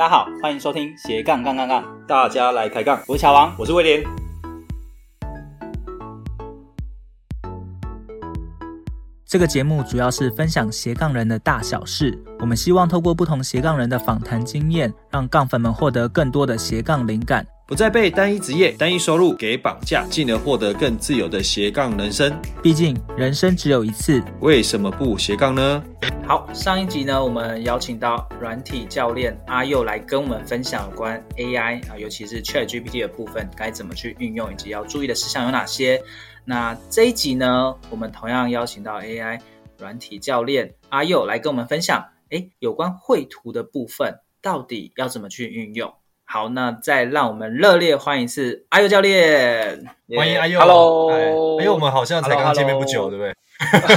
[0.00, 2.98] 大家好，欢迎收听斜杠杠杠杠，大家来开杠。
[3.06, 4.02] 我是乔王，我是威廉。
[9.26, 12.18] 这个节目主要是分享斜杠人的大小事。
[12.38, 22.36] 我们希望透过不同斜杠人的访谈经验，让杠粉们获得更多的斜杠灵感，不再被单一职业、单一收入给绑架，进而获得更自由的斜杠人生。
[22.60, 25.80] 毕竟人生只有一次，为什么不斜杠呢？
[26.26, 36.02] 好，上一集呢，我们邀请到软体教练阿佑来跟我们分享有关 AI 啊，尤其是 ChatGPT 的部分，该怎么去运用，以及要注意的事项有哪些。
[36.44, 39.38] 那这一集呢，我们同样邀请到 AI
[39.78, 42.04] 软体教练阿佑来跟我们分享。
[42.30, 44.12] 诶，有关绘图的部分，
[44.42, 45.94] 到底要怎么去运用？
[46.32, 49.84] 好，那再让我们热烈欢迎是阿佑教练，
[50.16, 53.34] 欢迎阿佑，Hello，因为我们好像才刚见面不久，对不对？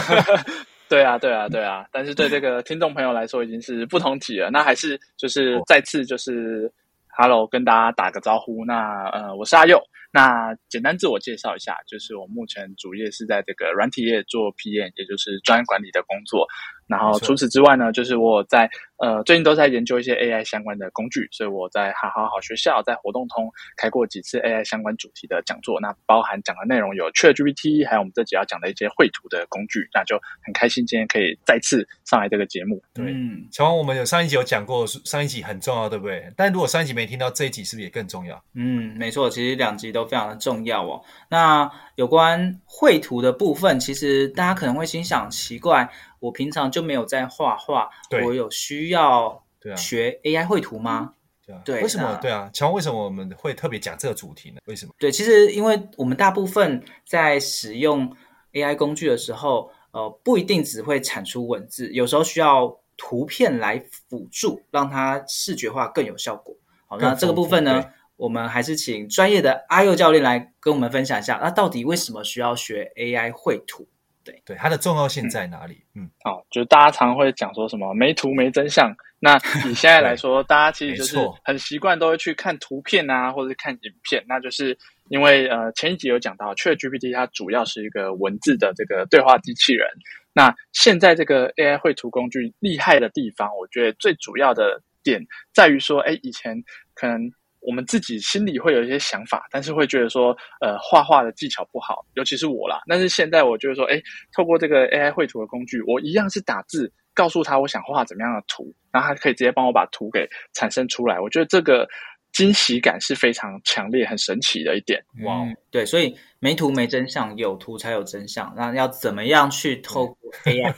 [0.90, 4.50] 对啊，对啊，对啊，但是对这个听众朋友来说已经是不同体了。
[4.50, 6.74] 那还是就是再次就是
[7.16, 8.66] Hello，跟大家打个招呼。
[8.66, 9.80] 那呃，我是阿佑。
[10.12, 16.48] 那简单自我介绍一下，就是我目前主业是在这个软体业做 PM，也就是专案管理的工作。
[16.88, 32.82] 然后除此之外呢，就是我在呃最近都在研究一些 AI 相关的工具，所以我在好好好学校在活动通开过几次 AI 相关主题的讲座，那包含讲的内容有 ChatGPT，还有我们这集要讲的一些绘图的工具，那就很开心今天可以再次上来这个节目。
[32.94, 33.16] 对，
[33.52, 36.32] 乔王，我们有上一集有讲过，上一集很重要，对不对？
[36.36, 38.42] 但如果上一集没听到，这一集是不是也更重要？
[38.54, 41.02] 嗯，没错，其实两集都非常的重要哦。
[41.30, 45.90] 那有关绘图的部分，其实大家可能会心想奇怪。
[46.24, 47.90] 我平常就没有在画画，
[48.24, 49.44] 我有需要
[49.76, 51.16] 学 AI 绘图吗？
[51.46, 52.18] 对啊，对，为什么？
[52.22, 54.62] 对啊，乔王，为什么我们会特别讲这个主题呢？
[54.64, 54.94] 为什么？
[54.98, 58.10] 对，其实因为我们大部分在使用
[58.54, 66.56] AI 工具的时候，呃，不一定只会产出文字，有时候需要图片来辅助，让它视觉化更有效果。
[66.88, 67.84] 好，那这个部分呢，
[68.16, 73.86] 我们还是请专业的阿佑教练来跟我们分享一下，那到底为什么需要学 AI 绘图？
[74.24, 75.84] 对对，它的重要性在哪里？
[75.96, 78.96] 嗯，好、嗯哦，就是大家常会讲说什么没图没真相。
[79.20, 84.24] 那以现在来 说，大家其实就是很习惯都会去看图片啊，或者是看影片。
[84.28, 84.78] 那就是
[85.10, 89.88] 因为呃前一集有讲到，ChatGPT 它主要是一个文字的这个对话机器人。
[90.34, 95.22] 那现在这个 AI 绘图工具厉害的地方，我觉得最主要的点
[95.54, 96.64] 在于说，哎，以前
[96.94, 97.32] 可能。
[97.66, 102.82] 我们自己心里会有一些想法，但是会觉得说，呃，画画的技巧不好，尤其是我啦。
[102.88, 104.02] 但是现在我觉得说，诶，
[104.36, 111.20] 透过这个 AI 绘图的工具，我一样是打字，告诉他我想画怎么样的图，然后他可以直接帮我把图给产生出来。
[111.20, 111.88] 我觉得这个
[112.34, 115.04] 惊喜感是非常强烈、很神奇的一点。
[115.24, 118.54] 哇、嗯，对，所以没图没真相，有图才有真相。
[118.58, 120.74] 那要怎么样去透过 AI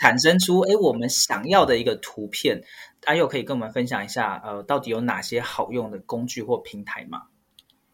[0.00, 2.60] 产生出诶我们想要的一个图片？
[3.06, 7.22] 阿佑可以跟我们分享一下，呃，到底有哪些好用的工具或平台吗？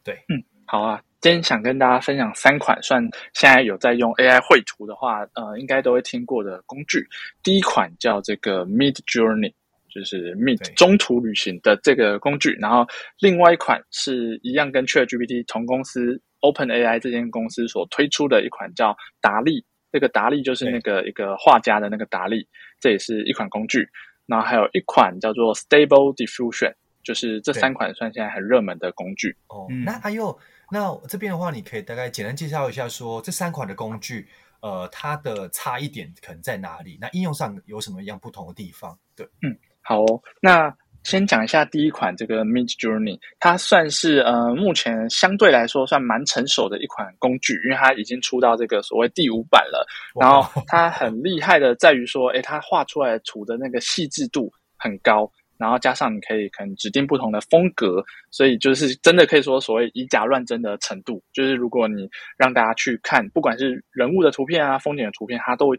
[0.03, 3.03] 对，嗯，好啊，今天想跟大家分享三款，算
[3.35, 7.07] 现在有在用 AI 绘图的话，呃，应该都会听过的工具。
[7.43, 9.53] 第一款叫这个 Midjourney，
[9.91, 12.57] 就是 Mid 中途旅行的这个工具。
[12.59, 12.87] 然后
[13.21, 19.63] 另外一款是一样跟 ChatGPT 同公司 OpenAI 这间公司所推出的一款叫达利，
[19.93, 22.49] 这个达利就是那个一个画家的那个达利，
[22.81, 23.87] 这也是一款工具。
[24.27, 29.37] 然后还有一款叫做 Stable Diffusion，就是这三款算现在很热门的工具。
[29.49, 30.39] 哦，那阿佑，
[30.71, 34.29] 那这边的话，你可以大概简单介绍一下说，说这三款的工具，
[34.61, 36.99] 呃，它的差异点可能在哪里？
[37.01, 38.99] 那应用上有什么样不同的地方？
[39.17, 40.77] 对，嗯，好哦，那。
[41.05, 49.87] 先讲一下第一款这个 Midjourney，它算是呃目前相对来说算蛮成熟的一款工具，因为它已经出到这个所谓第五版了。
[50.21, 65.75] 然后它很厉害的在于说，诶，它画出来的图的那个细致度很高，然后加上你可以可能指定不同的风格，所以就是真的可以说所谓以假乱真的程度，就是如果你让大家去看，不管是人物的图片啊、风景的图片，它都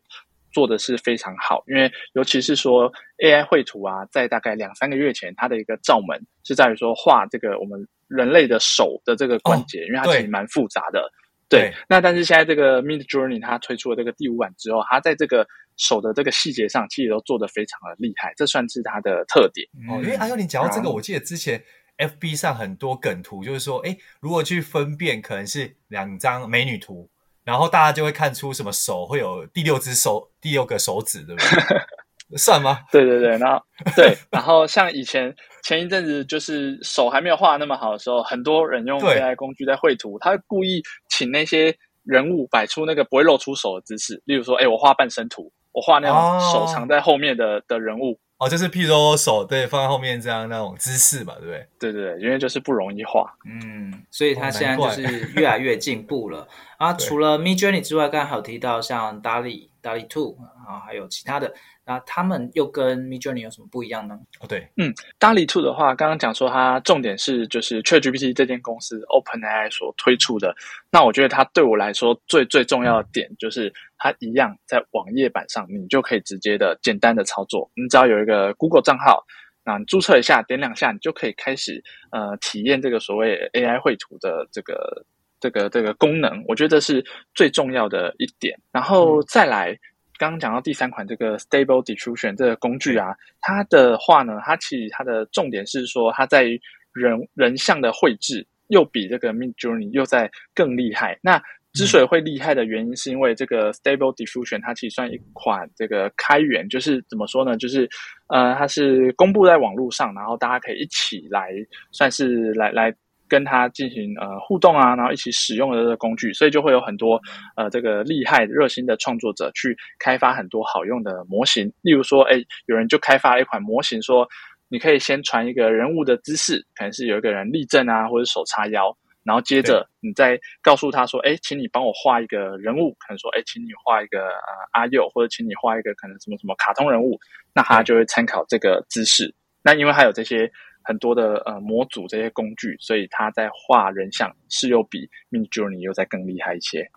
[0.53, 11.11] 做的是非常好，因为尤其是说 AI 绘图啊，在大概两三个月前，它的一个罩门是在于说画这个我们人类的手的这个关节，哦、因为它其实蛮复杂的。
[11.49, 15.45] 对，对那但是现在这个 Midjourney 它推出了这个第五版之后，它在这个
[15.75, 19.67] 手的这个细节上，其实都做得非常的厉害，这算是它的特点。
[19.89, 21.63] 哦，因为阿优你讲到这个，我记得之前。
[21.95, 27.07] FB 上很多梗图，就是说，哎，如果去分辨，可能是两张美女图，
[27.43, 31.77] 然后大家就会看出什么手会有第六只手、第六个手指，对不对？
[32.37, 32.79] 算吗？
[32.91, 33.61] 对对对，然后
[33.95, 48.19] 对， 然后像以前前一阵子，就是手还没有画那么好的时候，很多人用 AI 工具在绘图，他会故意请那些人物摆出那个不会露出手的姿势，例如说，哎，我画半身图，我画那种手藏在后面的、哦、的人物。
[48.43, 51.67] 哦，就是譬如说手对放在后面这样那种姿势嘛，对不对？
[51.79, 56.47] 对对对，因为就是不容易画，嗯，所以他现在就是越来越进步了。
[56.77, 60.35] 啊，除了 Midjourney 之外，刚才还有提到像 DALL-E、DALL-E Two
[60.67, 61.53] 啊，还有其他的。
[61.85, 64.17] 那他们又跟 Midjourney 有什么不一样呢？
[64.39, 70.55] 哦，对，嗯，DALL-E 2的话，刚刚讲说它重点是就是 ChatGPT 这间公司 OpenAI 所推出的。
[70.89, 77.69] 那我觉得它对我来说最最重要的点就是它一样在网页版上，你就可以直接的简单的操作。
[77.75, 79.25] 你只要有一个 Google 账号，
[79.65, 85.05] 那你注册一下，点两下，你就可以开始呃体验这个所谓 AI 绘图的这个
[85.41, 86.45] 这个这个功能。
[86.47, 88.57] 我觉得是最重要的一点。
[88.71, 89.77] 然后再来。
[90.23, 96.57] 刚刚讲到第三款这个 Stable Diffusion 这个工具啊，它的话呢，它其实它的重点是说，它在于
[96.93, 101.19] 人人像的绘制又比这个 Midjourney 又在更厉害。
[101.21, 101.41] 那
[101.73, 107.57] 之所以会厉害的原因，是因为这个 Stable Diffusion 它其实算一款这个开源，就是怎么说呢？
[107.57, 107.89] 就是
[108.27, 111.49] 呃，它是公布在网络上，然后大家可以一起来，
[111.91, 112.95] 算是来来。
[113.33, 117.19] 跟他进行呃互动啊，然后一起使用的这个工具，所以就会有很多
[117.55, 121.65] 呃这个厉害热心的创作者去开发很多好用的模型。
[121.81, 122.35] 例如说，哎，
[122.67, 124.27] 有人就开发了一款模型，说
[124.69, 137.17] 你可以先传一个人物的姿势，可能是有一个人立正啊，或者手叉腰，然后接着你再告诉他说，哎，请你帮我画一个人物，可能说，哎，请你画一个呃阿佑，或者请你画一个可能什么什么卡通人物，
[137.51, 139.33] 那他就会参考这个姿势。
[139.63, 140.51] 那因为还有这些。
[140.83, 146.89] 很多的呃模组这些工具，所以他在画人像是又比 Midjourney 又再更厉害一些。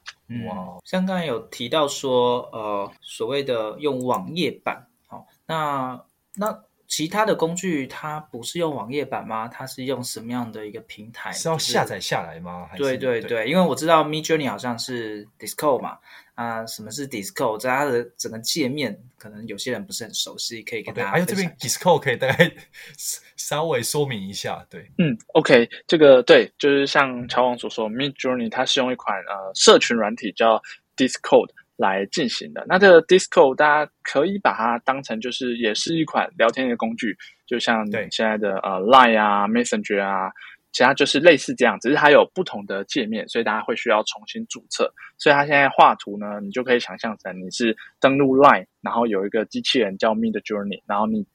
[0.47, 6.05] 哇，像刚才有提到说，呃，所谓的用网页版，好、哦，那
[6.35, 9.49] 那其他的工具它不是用网页版吗？
[9.49, 11.33] 它是用什么样的一个平台？
[11.33, 12.67] 是要下载下来吗？
[12.71, 15.99] 还是对对对，对，因为我知道 Midjourney 好像是 Discord 嘛。
[16.35, 17.59] 啊，什么是 Discord？
[17.61, 21.11] 在它的整个界面，可能有些人不是很熟悉，可以跟大家。
[21.11, 22.53] 还有、哦、这边 Discord 可以大概
[23.39, 24.83] 稍微说明一下，对。
[24.99, 30.61] 嗯，OK，这个对，就是像乔王所说，Midjourney 它是用一款呃社群软体叫
[30.95, 32.65] Discord 来进行的。
[32.69, 40.31] 那这个 Discord 大家可以把它当成就是也是一款聊天的工具，就像现在的呃 Line 啊、Messenger 啊。
[40.73, 44.93] 其他就是类似这样，只是它有不同的界面，所以大家会需要重新注册。
[45.17, 51.27] 所以它现在画图呢，你就可以想象成你是登录 Line，然后有一个机器人叫 Midjourney，然后你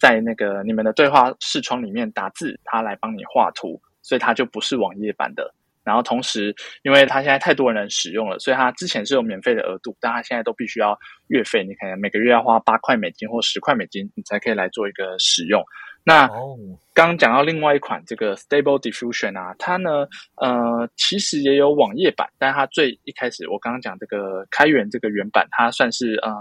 [0.00, 5.54] 在那个你们的对话视窗里面打字，它来帮你画图，所以它就不是网页版的。
[5.88, 10.94] 然后同时，因为它现在太多人使用了，所以它之前是有免费的额度，但它现在都必须要
[11.28, 11.64] 月费。
[11.64, 15.64] 你可能每个月要花八块美金或十块美金，你才可以来做一个使用。
[16.04, 16.26] 那
[16.94, 26.32] 刚刚讲到另外一款这个 Stable Diffusion 啊，它呢，呃，其实也有网页版，但它最一开始我刚刚讲这个开源这个原版，它算是呃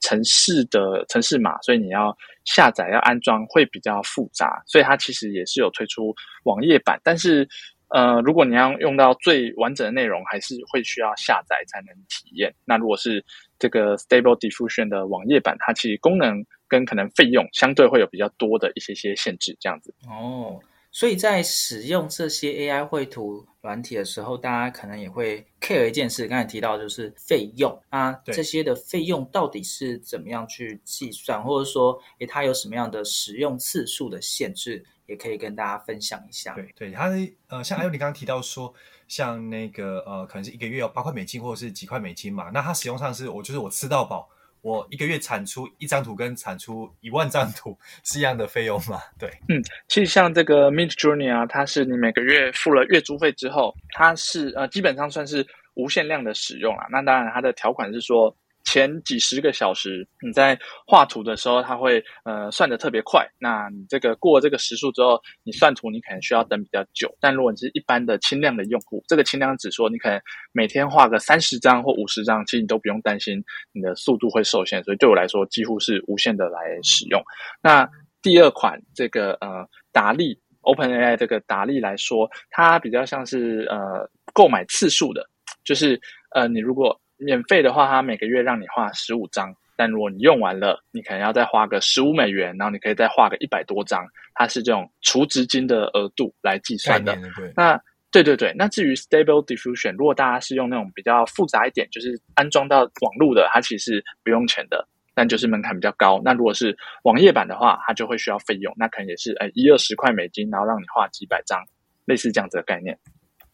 [0.00, 7.48] 程式的程式码，所以你要下载要安装会比较复杂，所以它其实也是有推出网页版，但是
[7.88, 12.54] 呃，如果你要用到最完整的内容，还是会需要下载才能体验。
[12.64, 13.24] 那如果是
[13.58, 16.44] 这个 Stable Diffusion 的网页版，它其实功能。
[16.68, 20.58] 跟可能费用相对会有比较多的一些些限制，这样子哦。
[20.96, 36.54] 所以在使用这些 AI 绘图软体的时候，大家可能也会 care 一件事，刚才提到就是费用啊，这些的费用到底是怎么样去计算，或者说，诶，它有什么样的使用次数的限制，也可以跟大家分享一下。
[36.54, 37.10] 对对，它
[37.48, 38.72] 呃，像阿优你刚刚提到说，
[39.06, 44.26] 像那个呃，可能是一个月要八块美金或者是几块美金嘛，那它使用上是我就是我吃到饱。
[44.66, 48.98] 我一个月产出一张图跟产出一万张图是一样的费用吗？
[49.16, 56.86] 对，嗯，其实像这个 Midjourney 啊，它是你每个月付了月租费之后，它是呃基本上算是无限量的使用啊。
[56.90, 63.26] 那当然它的条款是说，前几十个小时你在画图的时候，它会呃算得特别快。
[63.38, 67.16] 那你这个过这个时数之后，你算图你可能需要等比较久。
[67.20, 70.20] 但如果你是一般的轻量的用户，这个轻量指说你可能
[70.52, 73.42] 每天画个三十张或五十张，其实你都不用担心
[73.72, 74.82] 你的速度会受限。
[74.82, 77.22] 所以对我来说，几乎是无限的来使用。
[77.62, 77.88] 那
[78.20, 85.24] 第二款这个呃达利 OpenAI 这个达利来说，它比较像是呃购买次数的，
[85.64, 86.00] 就是
[86.34, 97.14] 呃你如果免费的话，它每个月让你画十五张，但如果你用完了，你可能要再花个十五美元，然后你可以再画个一百多张，它是这种储值金的额度来计算的。
[97.14, 97.80] 对那
[98.12, 106.20] 对对对，那至于 Stable Diffusion，如果大家是用那种比较复杂一点，就是安装到网络的，它其实不用钱的，但就是门槛比较高。
[106.24, 111.62] 那如果是网页版的话，它就会需要费用，那可能也是哎一二十块美金，然后让你画几百张，
[112.06, 112.98] 类似这样子的概念。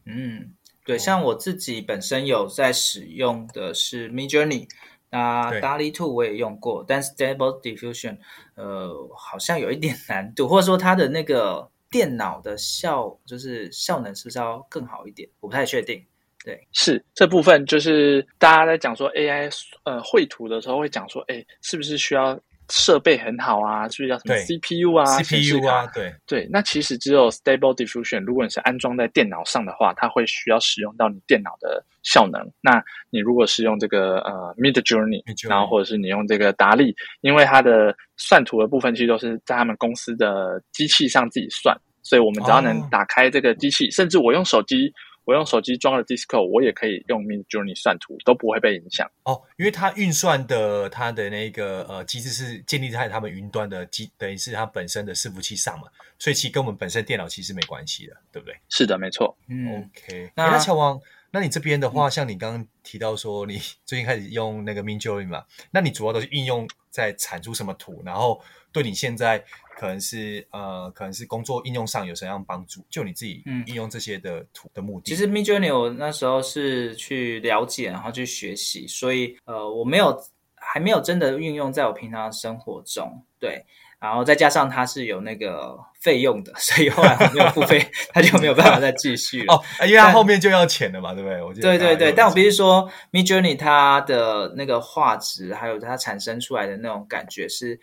[0.04, 0.54] 嗯。
[0.84, 4.68] 对，像我自己本身有在使用的是 Midjourney，
[5.10, 8.18] 那 DALL-E 2我也用过，但 Stable Diffusion，
[8.54, 15.28] 呃，好像有一点难度，或者说它的那个电脑的效，就是效能是不是要更好一点？
[15.40, 16.04] 我不太确定。
[16.44, 19.48] 对，是这部分就是大家在讲说 AI
[19.84, 22.38] 呃绘图的时候会讲说，哎，是不是需要？
[22.70, 26.48] 设备很好啊，是不是叫什么 CPU 啊？CPU 啊，对对。
[26.50, 32.40] 那其实只有 Stable Diffusion，如果你是安装在电脑上的话，它会需要使用到你电脑的效能。
[32.60, 44.92] 那你如果是用这个呃 Midjourney，然后或者是你用这个达利，因为它的算图的部分其实都是在他们公司的机器上自己算，所以我们只要能打开这个机器，哦、甚至我用手机。
[45.24, 49.42] 我用手机装了 Discord，我也可以用 Midjourney 算图，都不会被影响哦。
[49.56, 55.88] 因为它运算的它的那个呃机制是建立在他们云端的机，等于是它本身的伺服器上嘛，
[56.18, 58.56] 所以其实跟我们本身电脑其实没关系的，对不对？
[58.68, 59.36] 是的，没错。
[59.48, 60.52] 嗯，OK 那。
[60.52, 61.00] 那乔王，
[61.32, 68.02] 那你这边的话，嗯、像你刚刚提到说你 最近开始用那个 Midjourney 嘛，那你主要都是应用在产出什么图？
[68.04, 69.44] 然后对你现在。
[69.74, 72.84] 可能是呃，可能是工作应用上有什么样帮助？
[72.88, 75.10] 就你自己应用这些的图的目的。
[75.10, 80.16] 嗯、其实 Midjourney 我那时候是去了解，然后去学习，所以呃，我没有
[80.64, 83.24] 还没有真的运用在我平常的生活中。
[83.38, 83.64] 对，
[83.98, 89.54] 然后再加上它是有那个费用的， 所以后来我没有付费，它就没有办法再继续了。
[89.54, 91.42] 哦，因为它后面就要钱了嘛，对不对？
[91.42, 97.80] 我对对对，但我必须说 Midjourney 它的那个画质，还有它产生出来的那种感觉是。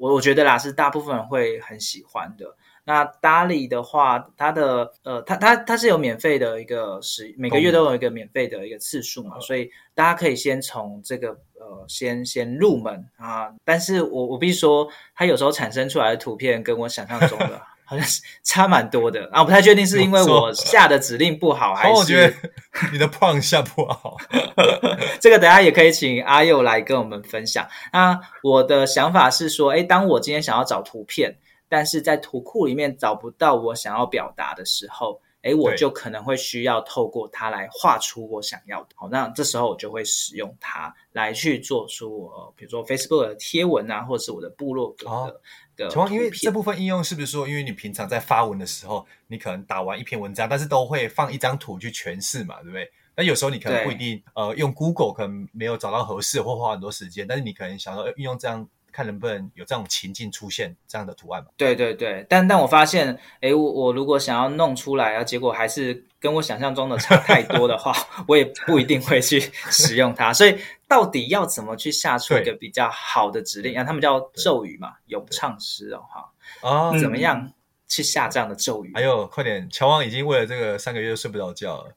[0.00, 2.56] 我我觉得啦，是大部分人会很喜欢的。
[2.88, 11.28] 那 DALL-E 的话，它的呃，它它它是有免费的一个使，每个月都有一个免费的一个次数嘛，哦、所以大家可以先从这个
[11.60, 13.52] 呃，先先入门啊。
[13.62, 17.60] 但是我我必须说，它有时候产生出来的图片跟我想象中的。
[17.88, 22.34] 好像是差蛮多的啊，我不太确定是因为我下的指令不好， 还是我觉得
[22.92, 24.18] 你的 prompt 下不好。
[25.18, 27.66] 这个等下也可以请阿佑来跟我们分享。
[27.90, 38.88] 那我的想法是说，诶，当我今天想要找图片，但是在图库里面找不到我想要表达的时候，诶，我就可能会需要透过它来画出我想要的。
[38.96, 45.06] 好，那这时候我就会使用它来去做出我，比如说 Facebook 的贴文啊，或者是我的部落格
[45.76, 45.88] 的。
[45.94, 52.90] 哦因为这部分应用是不是说，因为你平常在发文的时候，你可能打完一篇文章，但是都会放一张图去诠释嘛，对不对？
[53.14, 58.68] 那有时候你可能不一定，呃，用 Google 可能没有找到合适，或花很多时间，但是你可能想说运用这样。
[58.98, 61.48] 看能不能有这种情境出现这样的图案嘛？
[61.56, 67.92] 对对对，但但我发现，哎我我如果想要弄出来啊，结果还是跟我想象中的差太多的话，
[68.26, 69.38] 我也不一定会去
[69.70, 70.32] 使用它。
[70.32, 73.84] 所以到底要怎么去下出一个比较好的指令啊？
[73.84, 77.38] 他们叫咒语嘛，咏唱诗哦，哈，哦，怎么样？
[77.38, 77.52] 嗯
[77.88, 81.94] 去下这样的咒语，还有快点，乔王已经为了这个三个月睡不着觉了，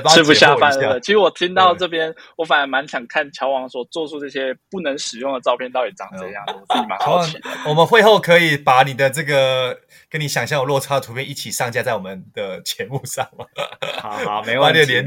[0.08, 0.98] 吃不下饭了。
[1.00, 7.50] 其实我听到这边，我反而蛮想看乔王所做出这些不能使用的照片到底长怎样，我自己蛮好奇的。
[7.68, 9.78] 我们会后可以把你的这个
[10.08, 13.44] 跟你想象有落差的图片一起上架在我们的节目上吗？
[14.00, 15.04] 好好，没问题。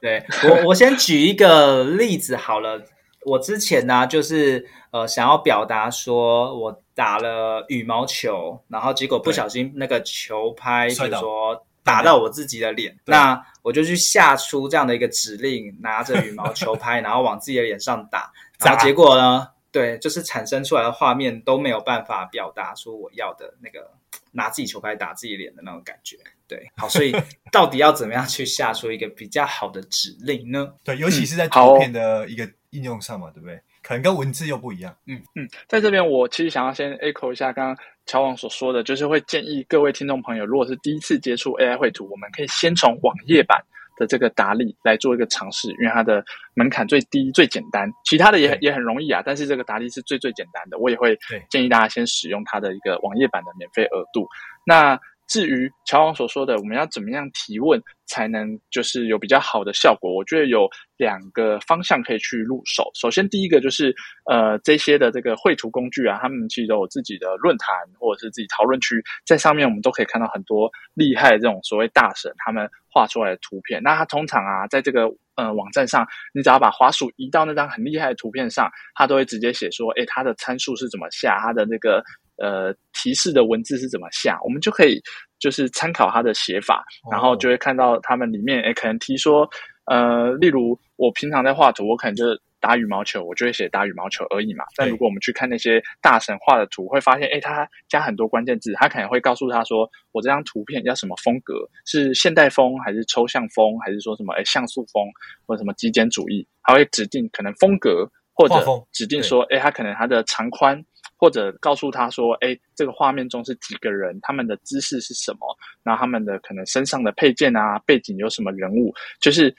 [0.00, 2.82] 对我，我先举一个例子好了。
[3.26, 6.82] 我之前呢，就是呃，想要表达说我。
[6.98, 23.92] 打了羽毛球，然后结果不小心那个球拍，就是说打到我自己的脸，那我就去下出这样的一个指令，拿着羽毛球拍， 然后往自己的脸上打，然后结果呢，对，就是产生出来的画面都没有办法表达出我要的那个
[24.32, 26.16] 拿自己球拍打自己脸的那种感觉。
[26.48, 27.14] 对，好，所以
[27.52, 30.72] 到底要怎么样去下出一个比较好的指令呢？
[30.82, 33.60] 对，尤其是在图片的一个应用上嘛，对不对？
[33.88, 34.94] 可能跟文字又不一样。
[35.06, 43.58] 嗯嗯，在这边我其实想要先 echo 一下刚刚乔王所说的，就是会建议各位听众朋友，如果是第一次接触 AI 绘图，我们可以先从网页版
[43.96, 49.22] 的这个达利来做一个尝试，因为它的门槛最低、最简单，其他的也也很容易啊。
[49.24, 51.18] 但是这个达利是最最简单的，我也会
[51.48, 54.28] 建议大家先使用它的一个网页版的免费额度。
[54.66, 60.10] 那至于乔王所说的，我们要怎么样提问才能就是有比较好的效果？
[60.12, 60.66] 我觉得有
[60.96, 62.90] 两个方向可以去入手。
[62.94, 63.94] 首先，第一个就是
[64.24, 73.82] 呃这些的这个绘图工具啊，他们其实都有自己的论坛或者是自己讨论区，在上面我们都可以看到很多厉害的这种所谓大神他们画出来的图片。
[73.82, 82.02] 那他通常啊，在这个呃网站上，你只要把滑鼠移到那张很厉害的图片上，他都会直接写说，诶，它的参数是怎么下，它的那个。
[82.38, 85.00] 呃，提示的文字是怎么下，我们就可以
[85.38, 89.48] 就是参考他的写法，然后就会看到他们里面，诶，可能提说，
[89.86, 94.64] 呃，例如我平常在画图，我可能就是打羽毛球，我就会写打羽毛球而已嘛。
[94.76, 101.54] 但如果我们去看那些大神画的图，会发现，诶，他加很多关键字，他可能会告诉他说，我这张图片要什么风格，
[101.86, 105.04] 是现代风还是抽象风，还是说什么，诶，像素风
[105.46, 108.54] 或者什么极简主义，他会指定可能风格，或者
[108.92, 110.84] 指定说，诶，他可能他的长宽。
[111.18, 114.16] 或者告诉他说：“哎，这个画面中是几个人？
[114.22, 115.40] 他们的姿势是什么？
[115.82, 118.94] 然后他们的可能身上的配件啊，背景有什么人物？
[119.20, 119.52] 就是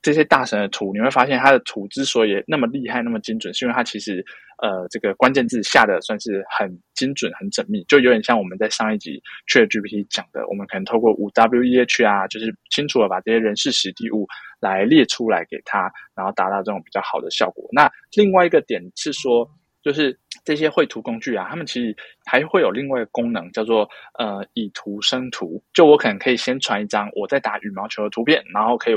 [0.00, 4.24] 这些大神的图，你会发现他的图之所以那么厉害、那么精准，是因为他其实
[4.62, 14.26] 呃，这个关键字下的算是很精准、很缜密，就有点像我们在上一集 ChatGPT 讲的，我们可能透过五 W E H 啊，就是清楚的把这些人事实地物
[14.60, 17.68] 来列出来给他，然后达到这种比较好的效果。
[17.70, 19.48] 那另外一个点是说。”
[19.82, 25.62] 就是这些绘图工具啊，他们其实还会有另外一个功能，叫做呃以图生图。
[25.74, 28.94] 就我可能可以先传一张我在打羽毛球的图片，然后可以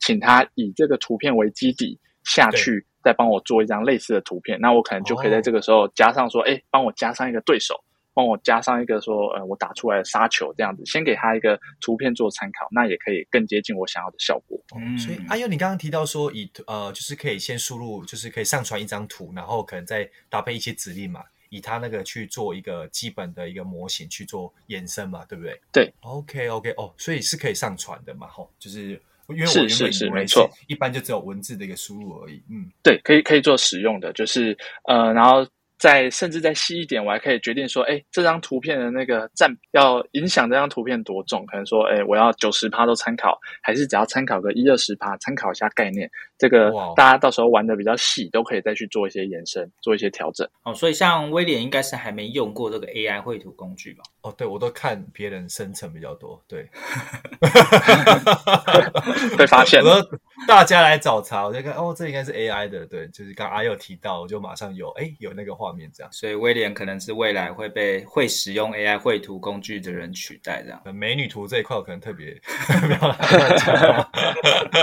[0.00, 4.58] 请他以这个图片为基底下去，再帮我做一张类似的图片。
[4.60, 7.74] 那我可能就可以在这个时候加上说，哎，帮我加上一个对手。
[8.14, 14.58] 帮我加上一个说，呃，我打出来的杀球这样子，先给他一个图片做参考，那也可以更接近我想要的效果。
[14.76, 25.60] 嗯，所以阿优，你刚刚提到说以，以呃，就是可以先输入，就是可以上传一张图，然后可能再搭配一些指令嘛，以他那个去做一个基本的一个模型去做延伸嘛，对不对？
[25.72, 25.92] 对。
[26.02, 28.90] OK OK，哦，所以是可以上传的嘛，吼，就是
[29.28, 32.40] 因为我是是是没错，一般就只有文字的一个输入而已。
[32.48, 35.44] 嗯，对，可以可以做使用的，就是呃，然后。
[35.84, 41.44] 在甚至再细一点，我还可以决定说，哎，这张图片的那个占要影响这张图片多重？
[41.44, 46.10] 可能说，哎，我要九十趴都参考，还是只要参考个一二十趴，参考一下概念。
[46.36, 50.48] 这个大家到时候玩的比较细，都可以再去做一些延伸，做一些调整。
[50.64, 54.02] 哦，所以像威廉应该是还没用过这个 AI 绘图工具吧？
[54.22, 56.68] 哦，对，我都看别人生成比较多，对，
[59.36, 60.04] 被发现了。
[60.46, 66.12] 大家来找茬，我就看，哦，这应该是 AI 的，对，就是刚阿佑提到，我就马上有，哎，有那个画面这样。
[66.12, 70.82] 所以威廉可能是未来会被会使用 AI 绘图工具的人取代，这样。
[70.94, 72.36] 美女图这一块我可能特别，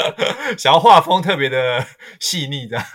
[0.57, 1.83] 想要画风特别特别的
[2.19, 2.85] 细腻，这样。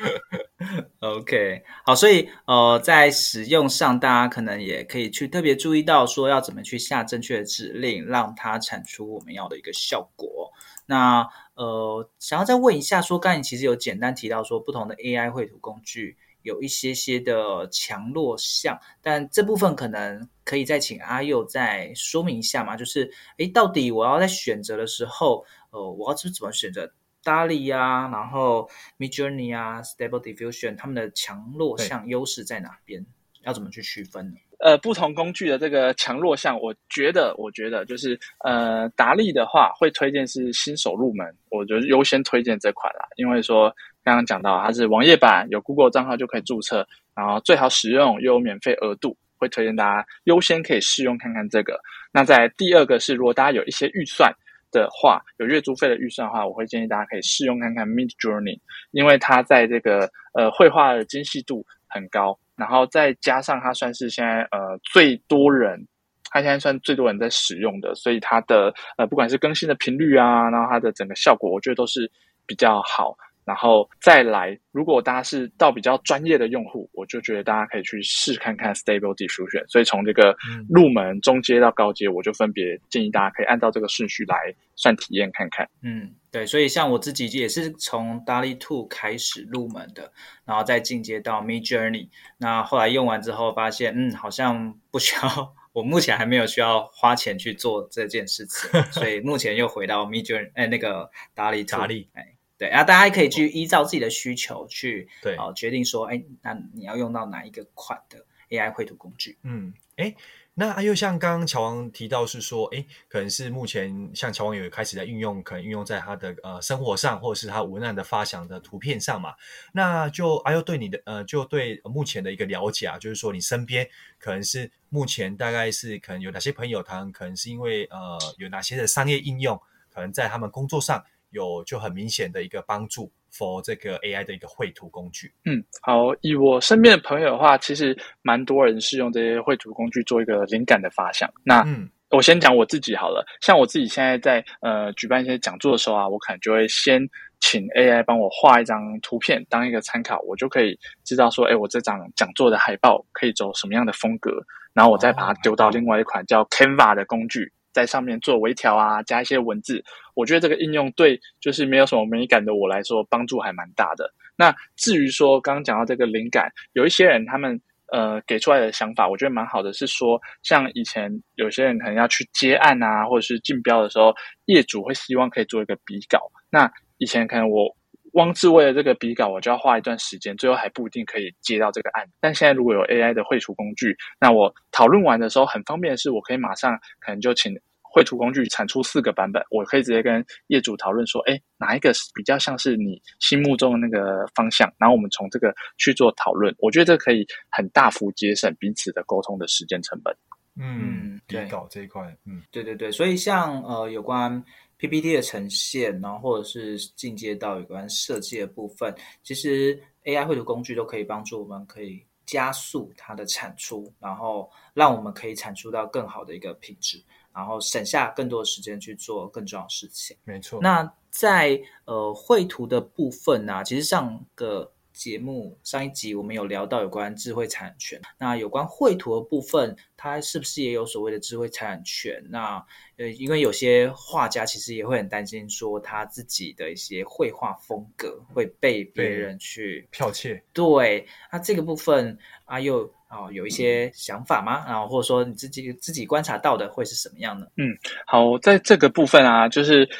[1.00, 10.50] OK，好，所以呃，在使用上，大家可能也可以去特别注意到，说要怎么去下正确的指令，让它产出我们要的一个效果。
[10.86, 22.76] 那呃，想要再问一下，说刚才其实有简单提到说，不同的 AI 绘图工具有一些些的强弱项，但这部分可能可以再请阿佑再说明一下嘛？
[22.76, 26.90] 就是，诶，到底我要在选择的时候，呃，我要是怎么选择
[27.24, 33.04] DALL-E 啊，然后 Midjourney 啊，Stable Diffusion，他们的强弱项优势在哪边？
[33.44, 34.36] 要怎么去区分呢？
[34.60, 51.80] 呃，不同工具的这个强弱项，我觉得，我觉得就是，呃，达利的话会推荐是新手入门，我觉得优先推荐这款啦，因为说刚刚讲到它是网页版，有 Google 账号就可以注册，然后最好使用又有免费额度，会推荐大家优先可以试用看看这个。
[52.12, 54.32] 那在第二个是，如果大家有一些预算
[54.72, 58.58] 的话，有月租费的预算的话，我会建议大家可以试用看看 Midjourney，
[58.90, 62.36] 因为它在这个呃绘画的精细度很高。
[62.56, 65.86] 然后再加上它算是现在呃最多人，
[66.30, 72.10] 它现在算最多人在使用的，所以它的呃不管是更新的频率啊，然后它的整个效果，我觉得都是
[72.46, 73.16] 比较好。
[73.44, 79.66] 然后再来，如果大家是到比较专业的用户，我就觉得大家可以去试看看 Stable Diffusion。
[79.68, 80.36] 所以从这个
[80.68, 85.68] 入门、中阶到高阶，我就分别建议大家可以按照这个顺序来算体验看看。
[85.82, 86.46] 嗯，对。
[86.46, 90.12] 所以像我自己也是从 Dali Two 开始入门的，
[90.44, 92.08] 然后再进阶到 Midjourney。
[92.38, 102.34] 那后来用完之后发现，嗯，好像不需要， 我目前还没有需要花钱去做这件事情， 所以目前又回到 Midjourney，哎，那个 DALL-E 2，哎。
[102.62, 109.36] 对然后，大家可以去依照自己的需求去对哦、呃、决定说，哎，那你要用到哪一个款的 AI 绘图工具。
[109.42, 110.14] 嗯，哎。
[110.54, 119.32] 那又像刚刚乔王提到是说，哎，可能是目前像乔王有开始在运用，可能运用在他的呃生活上，或者是他文案的发想的图片上嘛。
[119.72, 133.10] 那就阿佑对你的呃，就对目前的一个了解啊，就是说你身边可能是目前大概是可能有哪些朋友，他们可能是因为呃有哪些的商业应用，可能在他们工作上有就很明显的一个帮助。
[133.34, 141.26] for 这个 AI 的一个绘图工具，嗯，好，以我身边的朋友的话，其实蛮多人是用这些绘图工具做一个灵感的发想。
[141.42, 147.00] 那，嗯，我先讲我自己好了，像我自己现在在呃举办一些讲座的时候啊，我可能就会先
[147.40, 154.30] 请 AI 帮我画一张图片当一个参考，我就可以知道说，哎，我这张讲座的海报可以走什么样的风格，
[154.74, 157.50] 然后我再把它丢到另外一款叫 Canva 的工具。
[157.72, 159.82] 在上面做微调啊，加一些文字，
[160.14, 164.12] 我觉得这个应用对就是没有什么美感的我来说帮助还蛮大的。
[164.36, 167.60] 那至于说刚刚讲到这个灵感，有一些人他们
[167.92, 174.14] 呃给出来的想法，我觉得蛮好的，是说像以前有些人可能要去接案啊，或者是竞标的时候，
[174.46, 176.18] 业主会希望可以做一个比稿。
[176.50, 177.76] 那以前可能我。
[178.12, 182.06] 光是为了这个比稿，我就要花一段时间，最后还不一定可以接到这个案。
[182.20, 194.70] 但现在如果有 AI 的绘图工具，那我讨论完的时候很方便的是，我可以马上可能就请绘图工具产出四个版本，我可以直接跟业主讨论说，哎，哪一个是比较像是你心目中的那个方向？
[194.78, 200.14] 然后我们从这个去做讨论，我觉得这可以很大幅节省彼此的沟通的时间成本。
[200.60, 204.44] 嗯，笔稿这一块，嗯，对对对，所以像呃有关。
[204.82, 208.92] PPT 的呈现，然后或者是进阶到有关设计的部分，
[209.22, 217.00] 其实 AI 绘图工具都可以帮助我们，可以加速它的产出，然后让我们可以产出到更好的一个品质，
[217.32, 220.16] 然后省下更多的时间去做更重要的事情。
[220.24, 220.60] 没错。
[220.60, 224.72] 那在呃绘图的部分呢、啊，其实上个。
[225.02, 232.24] 节目上一集我们有聊到有关智慧财产权，那有关绘图的部分，它是不是也有所谓的智慧财产权？
[232.30, 232.64] 那
[232.98, 240.40] 呃，因为有些画家其实也会很担心，说他自己的一些绘画风格会被别人去剽窃。
[240.52, 244.64] 对，那这个部分阿佑啊，有一些想法吗？
[244.68, 247.48] 然后或者说你自己自己观察到的会是什么样呢？
[247.56, 249.90] 嗯，好，在这个部分啊，就是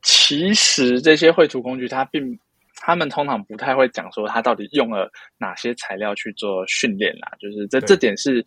[0.00, 2.40] 其实这些绘图工具它并。
[2.76, 8.44] 他们通常不太会讲说他到底用了哪些材料去做训练啦，就是这这点是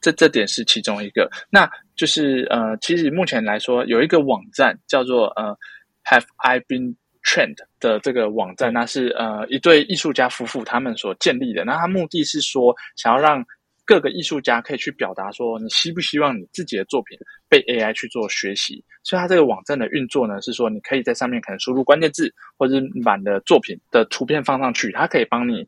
[0.00, 1.30] 这这点是其中一个。
[1.50, 5.56] 那就是呃，其实目前来说有一个网站叫做呃
[6.04, 11.64] Have I Been Trained 的这个网站，那是呃一对艺术家夫妇他们所建立的。
[11.64, 13.44] 那他目的是说想要让。
[13.86, 17.16] 各个艺术家可以去表达说，你希不希望你自己的作品
[17.48, 18.84] 被 AI 去做学习？
[19.04, 25.64] 所以它这个网站的运作呢，是说你可以在上面可能输入关键字，或者是把你的作品的图片放上去，它可以帮你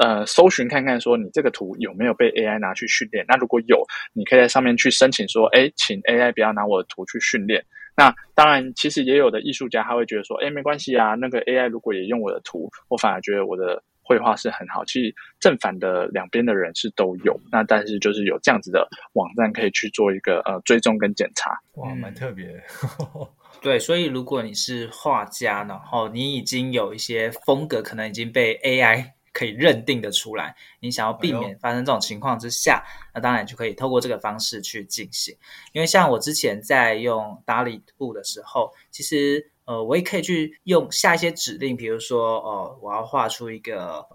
[0.00, 3.24] 呃搜寻看看说你这个图有没有被 AI 拿去训练。
[3.28, 3.80] 那如果有，
[4.12, 7.64] 你可以在上面去申请说，哎，请 AI 不要拿我的图去训练。
[7.96, 13.80] 那当然，其实也有的艺术家他会觉得说，哎，没关系啊，那个 AI 如果也用我的图，我反而觉得我的。
[14.10, 17.40] 绘画是很好，其实正反的两边的人是都有。
[17.52, 21.56] 那但是就是有这样子的网站可以去做一个呃追踪跟检查。
[21.74, 22.60] 哇，蛮特别。
[23.62, 35.32] 对，所以如果你是画家，然后你已经有一些风格，可能已经被 AI 可以认定的出来，你想要避免发生这种情况之下，哎、那当然就可以透过这个方式去进行。
[35.72, 39.49] 因为像我之前在用 DALL-E 2的时候，其实。
[39.64, 44.06] 呃，我也可以去用下一些指令，比如说，哦、呃，我要画出一个、呃、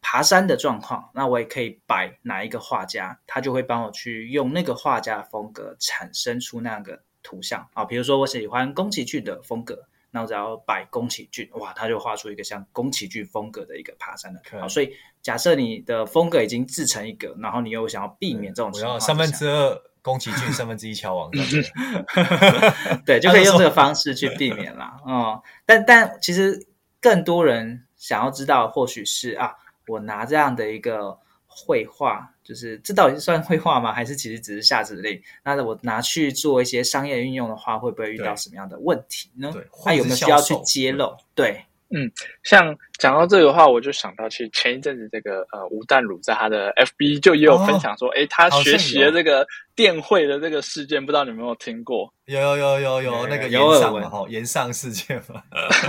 [0.00, 7.84] 爬山的状况，那我也可以摆哪一个画家，他就会帮我去用那个画家的风格产生出那个图像啊。
[7.84, 14.40] 比如说我喜欢宫崎骏的风格，那我只要摆宫崎骏，哇，他就画出一个像宫崎骏风格的一个爬山的。
[14.60, 19.82] 好，所以假设你的风格已经自成一个，然后你又想要避免这种情况，我要三分之二。
[20.06, 21.28] 宫崎骏三分之一乔王，
[23.04, 25.00] 对，就可以用这个方式去避免啦。
[25.04, 26.64] 嗯，但但其实
[27.00, 29.52] 更多人想要知道，或许是啊，
[29.88, 33.92] 我拿这样的一个绘画，就是这到底是算绘画吗？
[33.92, 35.20] 还是其实只是下指令？
[35.42, 39.50] 那我拿去做一些商业运用的话，会不会遇到什么样的问题呢？
[39.52, 41.16] 对，那有没有需要去揭露？
[41.34, 41.64] 对。
[41.90, 42.10] 嗯，
[42.42, 49.46] 像讲到这个的话，我就想到，其实前一阵子这个呃吴淡如在他的 FB 就也有分享说，哎、哦，他学习了这个
[49.76, 52.12] 电绘的这个事件，不知道你们有没有听过？
[52.24, 55.40] 有有有有有那个炎上嘛，哈，炎上事件嘛。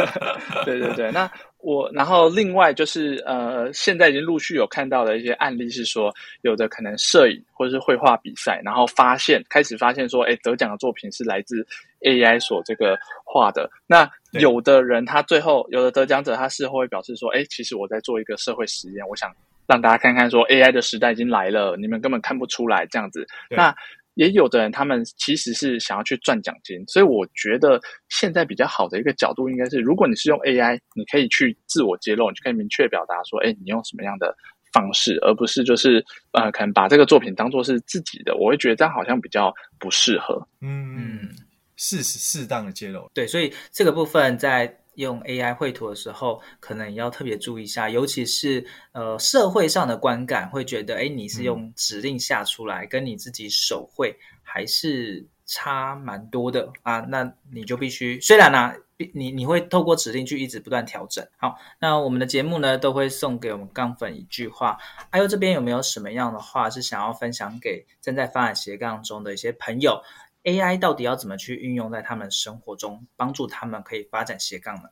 [0.66, 11.66] 对对对，那我然后另外就是呃，现在已经陆续有看到的一些案例是说，有的可能摄影或者是绘画比赛，然后发现开始发现说，哎，得奖的作品是来自
[12.02, 13.70] AI 所这个画的。
[13.86, 19.32] 那有的人他最后有的得奖者，他事后会表示说，哎，其实我在做一个社会实验，我想
[19.68, 23.26] 让大家看看说 AI 的时代已经来了，你们根本看不出来这样子。
[23.50, 23.74] 那
[24.14, 27.80] 也有的人他们其实是想要去赚奖金，所以我觉得
[28.10, 34.36] 现在比较好的一个角度应该是，如果你是用 AI，你可以去自我揭露，你就可以明确表达说，哎，你用什么样的
[34.74, 40.48] 方式，而不是就是呃，可能把这个作品当做是自己的，我会觉得这样好像比较不适合。
[40.62, 41.30] 嗯，
[41.78, 58.76] 适适当的揭露，对，所以这个部分在用 AI 绘图的时候，可能也要特别注意一下，尤其是呃社会上的观感会觉得，哎，你是用指令下出来，嗯、跟你自己手绘还是差蛮多的啊，那你就必须，虽然呢、啊。
[59.14, 61.24] 你你会透过指令去一直不断调整。
[61.38, 64.76] 好，那我们的节目呢，都会送给我们杠粉一句话。
[65.12, 70.02] 阿优这边有没有什么样的话是想要分享给正在发展斜杠中的一些朋友
[70.48, 74.90] ？AI 到底要怎么去运用在他们生活中，帮助他们可以发展斜杠呢？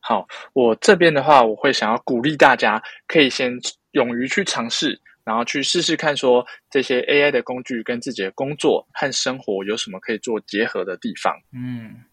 [0.00, 3.52] 好，我这边的话，我会想要鼓励大家，可以先
[3.90, 11.34] 勇于去尝试，然后去试试看，说这些 AI 的工具跟自己的工作和生活有什么可以做结合的地方。
[11.52, 12.04] 嗯。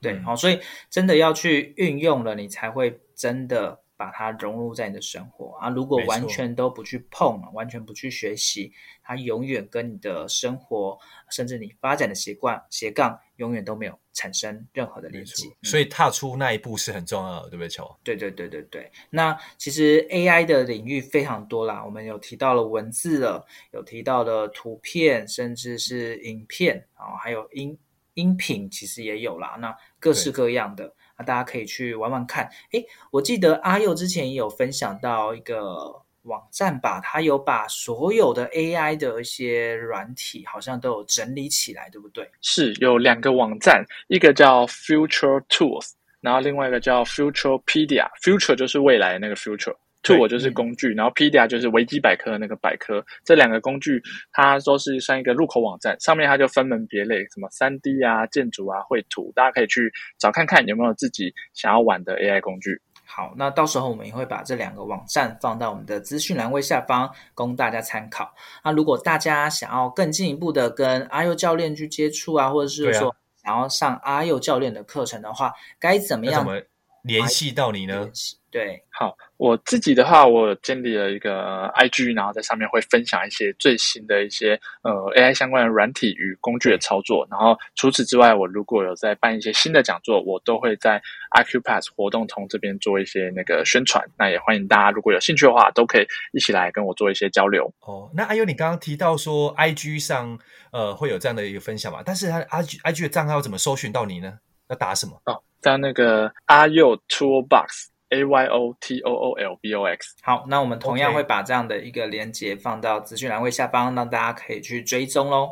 [0.00, 0.58] 对，好，所以
[0.90, 5.68] 真的要去运用了，你才会真的把它融入在你的生活啊。
[5.68, 10.98] 如果完全都不去碰，完全不去学习，它永远跟你的生活，
[11.30, 15.46] 甚至你发展的习惯斜杠，永远都没有产生任何的连接。
[15.46, 15.54] 嗯。
[15.62, 17.96] 所以踏出那一步是很重要的，对不对，球？
[18.02, 18.90] 对对对对对。
[19.08, 27.78] 那其实 AI 的领域非常多啦，我们有提到了文字了，有提到了图片，甚至是影片啊，还有音。
[28.14, 32.48] 音频其实也有啦，那各式各样的，那大家可以去玩玩看。
[32.72, 42.30] 诶，我记得阿佑之前也有分享到一个网站吧，他有把所有的 AI 的一些软体好像都有整理起来，对不对？
[42.40, 48.06] 是有两个网站，一个叫 Future Tools，然后另外一个叫 Futurepedia。
[48.22, 49.74] Future 就是未来那个 Future。
[50.02, 62.80] Tool 就是工具，然后 Pedia 就是维基百科的那个百科，这两个工具它都是像一个入口网站，上面它就分门别类，什么三 D 啊、建筑啊、绘图，大家可以去找看看有没有自己想要玩的 AI 工具。
[63.04, 68.32] 好，那到时候我们也会把这两个网站放到我们的资讯栏位下方，供大家参考。
[68.64, 76.60] 那如果大家想要更进一步的跟阿佑教练去接触啊，或者是说想要上阿佑教练的课程的话，该怎么样怎么
[77.02, 78.08] 联系到你呢？
[78.52, 87.26] 对，好，我自己的话，我建立了一个 IG，然后在上面会分享一些最新的一些呃 AI 相关的软体与工具的操作。
[87.30, 94.04] 然后除此之外，我如果有在办一些新的讲座，我都会在 Accupass 活动通这边做一些那个宣传。
[94.18, 97.72] 那也欢迎大家如果有兴趣的话，都可以一起来跟我做一些交流。
[97.80, 100.38] 哦，那阿优，你刚刚提到说 IG 上
[100.72, 102.02] 呃会有这样的一个分享嘛？
[102.04, 104.38] 但是他 IG IG 的账号怎么搜寻到你呢？
[104.68, 105.18] 要打什么？
[105.24, 107.86] 哦，在那个阿佑 Toolbox。
[108.12, 110.14] A Y O T O O L B O X。
[110.20, 115.48] 好，那我们同样会把这样的一个连接放到资讯栏位下方，让大家可以去追踪喽。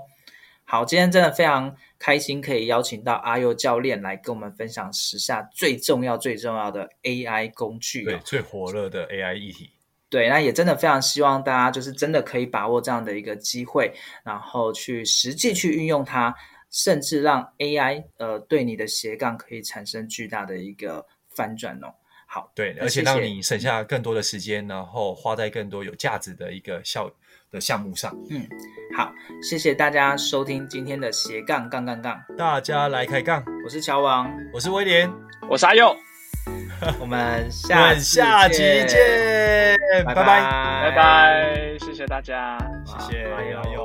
[0.64, 9.70] 好，今天真的非常开心，可以邀请到阿佑教练来跟我们分享时下最重要、最重要的 AI 工具，对，最火热的 AI 议题。
[10.08, 13.92] 对，那也真的非常希望大家就是真的可以把握这样的一个机会，
[14.22, 16.34] 然后去实际去运用它，
[16.70, 21.94] 甚至让 AI 呃对你的斜杠可以产生巨大的一个翻转哦。
[22.32, 27.10] 好，对，而且让你省下更多的时间，然后花在更多有价值的一个效
[27.50, 28.16] 的项目上。
[28.30, 28.46] 嗯，
[28.96, 29.12] 好，
[29.42, 33.42] 谢谢大家收听今天的斜杠杠杠杠，大家来开杠。
[33.64, 35.10] 我是乔王，我是威廉，
[35.48, 35.92] 我是阿佑
[37.00, 40.24] 我们下下期见，拜拜。
[40.24, 43.84] 拜拜，谢谢大家，谢谢阿佑，